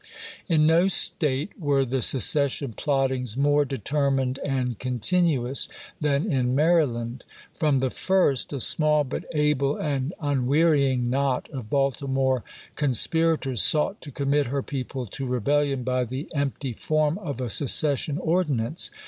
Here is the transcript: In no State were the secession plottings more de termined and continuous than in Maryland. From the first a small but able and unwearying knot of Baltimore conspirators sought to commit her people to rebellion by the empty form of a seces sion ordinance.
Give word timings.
In 0.47 0.65
no 0.65 0.87
State 0.87 1.51
were 1.59 1.85
the 1.85 2.01
secession 2.01 2.73
plottings 2.73 3.37
more 3.37 3.65
de 3.65 3.77
termined 3.77 4.39
and 4.43 4.79
continuous 4.79 5.69
than 5.99 6.25
in 6.25 6.55
Maryland. 6.55 7.23
From 7.53 7.81
the 7.81 7.91
first 7.91 8.51
a 8.51 8.59
small 8.59 9.03
but 9.03 9.25
able 9.33 9.77
and 9.77 10.15
unwearying 10.19 11.11
knot 11.11 11.49
of 11.49 11.69
Baltimore 11.69 12.43
conspirators 12.75 13.61
sought 13.61 14.01
to 14.01 14.09
commit 14.09 14.47
her 14.47 14.63
people 14.63 15.05
to 15.05 15.27
rebellion 15.27 15.83
by 15.83 16.03
the 16.05 16.27
empty 16.33 16.73
form 16.73 17.19
of 17.19 17.39
a 17.39 17.45
seces 17.47 17.97
sion 17.99 18.17
ordinance. 18.17 18.89